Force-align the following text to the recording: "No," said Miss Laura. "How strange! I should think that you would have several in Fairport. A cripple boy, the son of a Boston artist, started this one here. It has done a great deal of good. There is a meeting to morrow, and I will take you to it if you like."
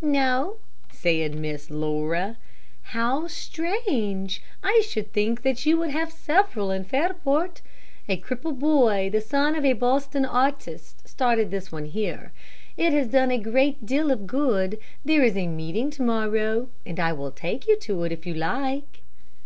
"No," 0.00 0.56
said 0.90 1.34
Miss 1.34 1.68
Laura. 1.68 2.38
"How 2.96 3.26
strange! 3.28 4.42
I 4.62 4.82
should 4.82 5.12
think 5.12 5.42
that 5.42 5.66
you 5.66 5.76
would 5.76 5.90
have 5.90 6.10
several 6.10 6.70
in 6.70 6.84
Fairport. 6.84 7.60
A 8.08 8.16
cripple 8.18 8.58
boy, 8.58 9.10
the 9.12 9.20
son 9.20 9.54
of 9.54 9.62
a 9.62 9.74
Boston 9.74 10.24
artist, 10.24 11.06
started 11.06 11.50
this 11.50 11.70
one 11.70 11.84
here. 11.84 12.32
It 12.78 12.94
has 12.94 13.08
done 13.08 13.30
a 13.30 13.36
great 13.36 13.84
deal 13.84 14.10
of 14.10 14.26
good. 14.26 14.78
There 15.04 15.22
is 15.22 15.36
a 15.36 15.48
meeting 15.48 15.90
to 15.90 16.02
morrow, 16.02 16.70
and 16.86 16.98
I 16.98 17.12
will 17.12 17.30
take 17.30 17.68
you 17.68 17.76
to 17.80 18.04
it 18.04 18.10
if 18.12 18.24
you 18.24 18.32
like." 18.32 19.02